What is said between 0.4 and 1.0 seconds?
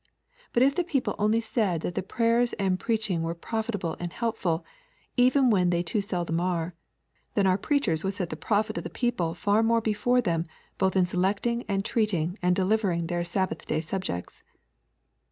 But if the